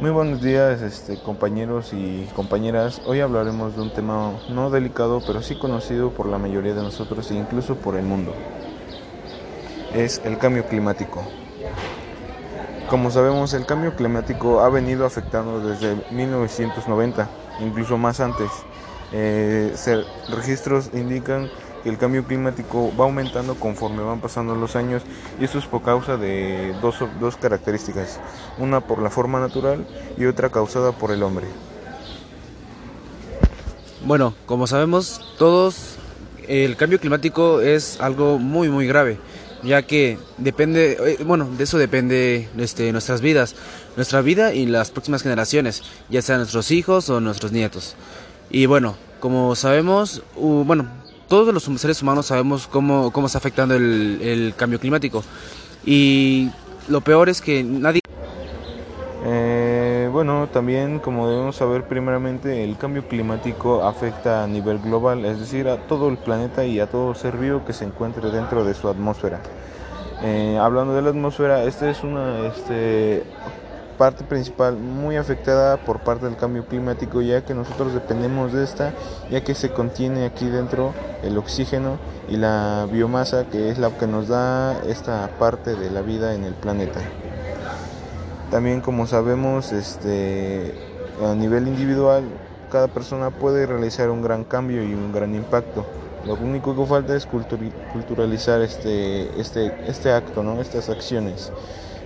[0.00, 3.02] Muy buenos días este, compañeros y compañeras.
[3.04, 7.30] Hoy hablaremos de un tema no delicado, pero sí conocido por la mayoría de nosotros
[7.30, 8.34] e incluso por el mundo.
[9.92, 11.22] Es el cambio climático.
[12.88, 17.28] Como sabemos, el cambio climático ha venido afectando desde 1990,
[17.60, 18.50] incluso más antes.
[19.12, 19.74] Eh,
[20.30, 21.50] registros indican
[21.84, 25.02] el cambio climático va aumentando conforme van pasando los años
[25.40, 28.20] y esto es por causa de dos, dos características,
[28.58, 29.86] una por la forma natural
[30.18, 31.46] y otra causada por el hombre.
[34.04, 35.96] Bueno, como sabemos todos,
[36.48, 39.18] el cambio climático es algo muy muy grave,
[39.62, 43.56] ya que depende, eh, bueno, de eso depende este, nuestras vidas,
[43.96, 47.94] nuestra vida y las próximas generaciones, ya sean nuestros hijos o nuestros nietos.
[48.50, 50.88] Y bueno, como sabemos, bueno,
[51.30, 55.22] todos los seres humanos sabemos cómo, cómo está afectando el, cambio climático.
[55.86, 56.50] Y
[56.88, 58.00] lo peor es que nadie...
[59.24, 65.38] Eh, bueno, también como debemos saber primeramente, el cambio climático afecta a nivel global, es
[65.38, 68.74] decir, a todo el planeta y a todo ser vivo que se encuentre dentro de
[68.74, 69.40] su atmósfera.
[70.22, 73.22] Eh, hablando de la atmósfera, esta es una este,
[73.96, 78.94] parte principal muy afectada por parte del cambio climático ya que nosotros dependemos de esta
[79.30, 80.92] ya que se contiene aquí dentro
[81.22, 86.02] el oxígeno y la biomasa que es la que nos da esta parte de la
[86.02, 87.00] vida en el planeta.
[88.50, 90.74] También como sabemos este,
[91.24, 92.24] a nivel individual
[92.70, 95.84] cada persona puede realizar un gran cambio y un gran impacto.
[96.24, 100.60] Lo único que falta es culturalizar este, este, este acto, ¿no?
[100.60, 101.50] estas acciones.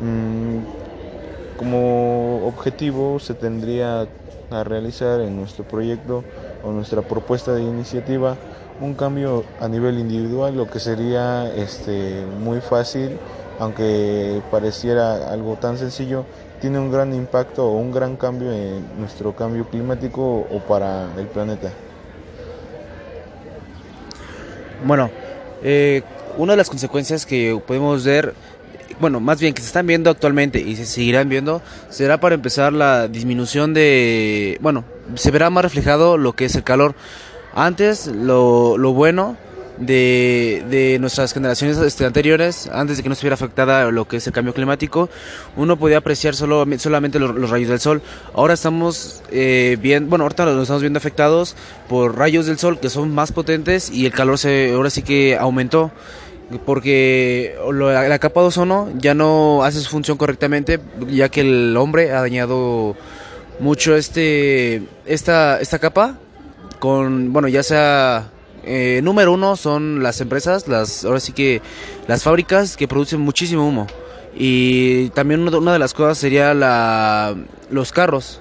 [0.00, 4.06] Mm, como objetivo se tendría
[4.50, 6.22] a realizar en nuestro proyecto
[6.62, 8.36] o nuestra propuesta de iniciativa
[8.80, 13.18] un cambio a nivel individual, lo que sería este, muy fácil,
[13.58, 16.24] aunque pareciera algo tan sencillo,
[16.60, 21.26] tiene un gran impacto o un gran cambio en nuestro cambio climático o para el
[21.26, 21.70] planeta.
[24.84, 25.10] Bueno,
[25.62, 26.02] eh,
[26.36, 28.34] una de las consecuencias que podemos ver
[28.98, 31.60] bueno, más bien que se están viendo actualmente y se seguirán viendo,
[31.90, 34.84] será para empezar la disminución de, bueno,
[35.16, 36.94] se verá más reflejado lo que es el calor.
[37.58, 39.34] Antes, lo, lo bueno
[39.78, 44.26] de, de, nuestras generaciones este, anteriores, antes de que no estuviera afectada lo que es
[44.26, 45.08] el cambio climático,
[45.56, 48.02] uno podía apreciar solo, solamente los, rayos del sol.
[48.34, 51.56] Ahora estamos eh, bueno, ahorita nos estamos viendo afectados
[51.88, 55.38] por rayos del sol que son más potentes y el calor se, ahora sí que
[55.38, 55.90] aumentó
[56.66, 60.78] porque la capa de ozono ya no hace su función correctamente
[61.08, 62.96] ya que el hombre ha dañado
[63.58, 66.18] mucho este esta esta capa
[66.78, 68.30] con bueno ya sea
[68.64, 71.62] eh, número uno son las empresas las ahora sí que
[72.08, 73.86] las fábricas que producen muchísimo humo.
[74.38, 77.34] Y también una de las cosas sería la
[77.70, 78.40] los carros.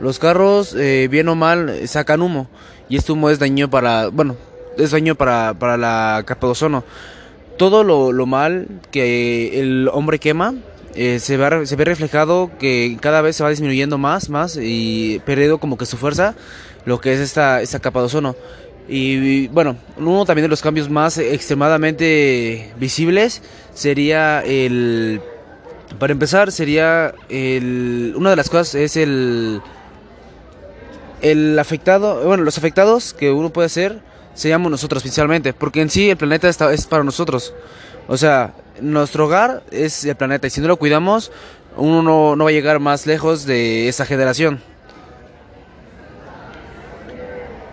[0.00, 2.48] Los carros eh, bien o mal sacan humo.
[2.88, 4.36] Y este humo es daño para bueno
[4.78, 6.84] es daño para, para la capa de ozono.
[7.56, 10.54] Todo lo, mal que el hombre quema
[10.94, 15.20] eh, se, ve, se ve reflejado que cada vez se va disminuyendo más, más y
[15.26, 16.36] perdiendo como que su fuerza,
[16.88, 18.34] lo que es esta, esta capa de ozono.
[18.88, 23.42] Y bueno, uno también de los cambios más extremadamente visibles
[23.74, 25.20] sería el...
[25.98, 28.14] Para empezar, sería el...
[28.16, 29.60] Una de las cosas es el...
[31.20, 34.00] El afectado, bueno, los afectados que uno puede hacer
[34.34, 37.52] seríamos nosotros principalmente, porque en sí el planeta está, es para nosotros.
[38.06, 41.32] O sea, nuestro hogar es el planeta y si no lo cuidamos,
[41.76, 44.60] uno no, va a llegar más lejos de esa generación.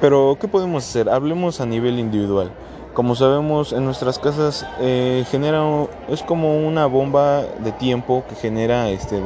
[0.00, 1.08] Pero, ¿qué podemos hacer?
[1.08, 2.50] Hablemos a nivel individual.
[2.94, 5.62] Como sabemos, en nuestras casas eh, genera,
[6.08, 9.20] es como una bomba de tiempo que genera este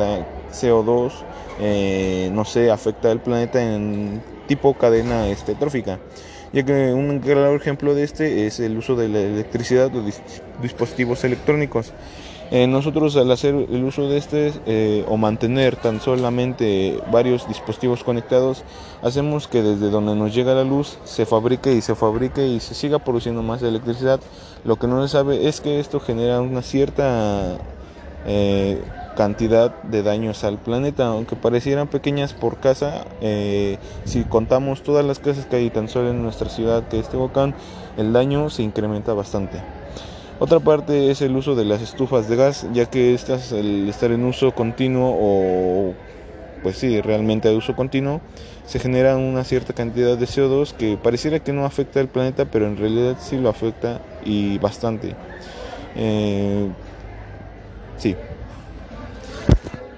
[0.53, 1.13] CO2,
[1.61, 5.99] eh, no sé, afecta al planeta en tipo cadena este, trófica
[6.55, 10.05] ya que un claro ejemplo de este es el uso de la electricidad o
[10.63, 11.93] dispositivos electrónicos.
[12.55, 18.05] Eh, nosotros al hacer el uso de este eh, o mantener tan solamente varios dispositivos
[18.05, 18.63] conectados,
[19.03, 22.77] hacemos que desde donde nos llega la luz se fabrique y se fabrique y se
[22.77, 24.21] siga produciendo más electricidad.
[24.65, 27.59] Lo que no se sabe es que esto genera una cierta
[28.25, 28.81] eh,
[29.17, 35.19] cantidad de daños al planeta, aunque parecieran pequeñas por casa, eh, si contamos todas las
[35.19, 37.53] casas que hay tan solo en nuestra ciudad que es Tehuacán,
[37.97, 39.84] el daño se incrementa bastante.
[40.39, 44.11] Otra parte es el uso de las estufas de gas, ya que estas, el estar
[44.11, 45.95] en uso continuo o
[46.63, 48.21] pues sí, realmente de uso continuo,
[48.67, 52.67] se genera una cierta cantidad de CO2 que pareciera que no afecta al planeta, pero
[52.67, 55.15] en realidad sí lo afecta y bastante.
[55.95, 56.69] Eh,
[57.99, 58.17] sí.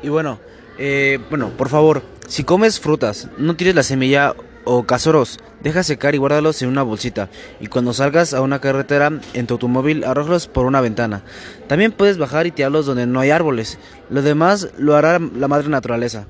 [0.02, 0.38] Y bueno,
[0.78, 4.34] Eh, bueno, por favor, si comes frutas, no tires la semilla
[4.66, 7.30] o cazoros, deja secar y guárdalos en una bolsita.
[7.60, 11.22] Y cuando salgas a una carretera en tu automóvil, arrójalos por una ventana.
[11.68, 13.78] También puedes bajar y tirarlos donde no hay árboles.
[14.10, 16.26] Lo demás lo hará la madre naturaleza.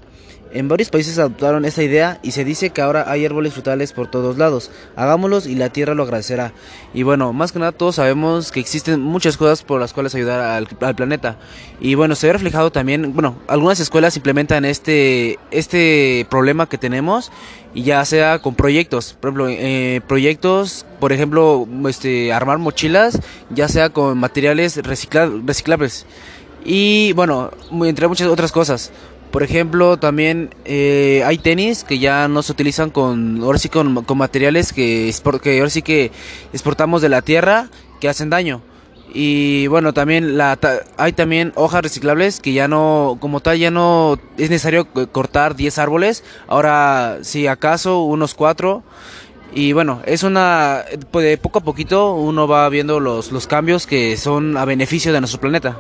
[0.52, 4.08] En varios países adoptaron esta idea y se dice que ahora hay árboles frutales por
[4.08, 4.70] todos lados.
[4.94, 6.52] Hagámoslos y la tierra lo agradecerá.
[6.94, 10.40] Y bueno, más que nada todos sabemos que existen muchas cosas por las cuales ayudar
[10.40, 11.37] al, planeta.
[11.81, 17.32] Y bueno, se ve reflejado también, bueno, algunas escuelas implementan este, este problema que tenemos
[17.75, 23.20] y ya sea con proyectos, por ejemplo, eh, proyectos, por ejemplo, este, armar mochilas,
[23.50, 26.06] ya sea con materiales reciclables.
[26.64, 27.50] Y bueno,
[27.84, 28.90] entre muchas otras cosas.
[29.31, 34.05] Por ejemplo, también eh, hay tenis que ya no se utilizan con, ahora sí con,
[34.17, 35.12] materiales que,
[35.43, 36.11] que ahora sí que
[36.52, 37.69] exportamos de la tierra
[38.00, 38.62] que hacen daño.
[39.12, 40.58] Y bueno, también la,
[40.99, 45.79] hay también hojas reciclables que ya no, como tal, ya no es necesario cortar 10
[45.79, 46.22] árboles.
[46.49, 48.82] Ahora, si acaso, unos 4.
[49.55, 53.87] Y bueno, es una, pues, de poco a poquito uno va viendo los, los cambios
[53.87, 55.79] que son a beneficio de nuestro planeta.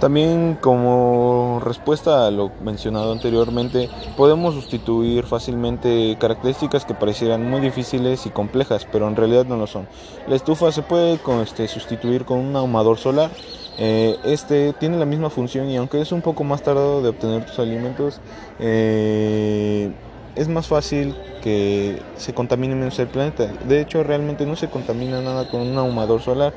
[0.00, 8.26] También como respuesta a lo mencionado anteriormente, podemos sustituir fácilmente características que parecieran muy difíciles
[8.26, 9.88] y complejas, pero en realidad no lo son.
[10.26, 13.30] La estufa se puede este, sustituir con un ahumador solar.
[13.78, 17.46] Eh, este tiene la misma función y aunque es un poco más tardado de obtener
[17.46, 18.20] tus alimentos,
[18.58, 19.90] eh,
[20.36, 23.46] es más fácil que se contamine menos el planeta.
[23.66, 26.54] De hecho, realmente no se contamina nada con un ahumador solar.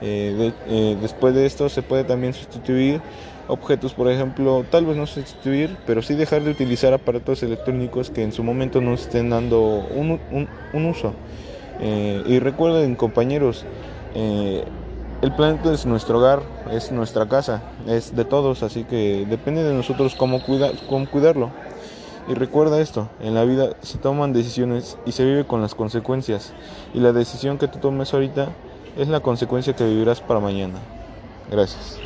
[0.00, 3.00] Eh, eh, después de esto se puede también sustituir
[3.48, 8.22] objetos, por ejemplo, tal vez no sustituir, pero sí dejar de utilizar aparatos electrónicos que
[8.22, 10.18] en su momento no estén dando un,
[10.72, 11.12] uso.
[11.80, 13.64] Eh, y recuerden, compañeros,
[14.14, 19.74] el planeta es nuestro hogar, es nuestra casa, es de todos, así que depende de
[19.74, 20.40] nosotros cómo,
[20.88, 21.50] cómo cuidarlo.
[22.28, 26.52] Y recuerda esto, en la vida se toman decisiones y se vive con las consecuencias.
[26.94, 28.50] Y la decisión que tú tomes ahorita
[28.96, 30.78] es la consecuencia que vivirás para mañana.
[31.50, 31.98] Gracias.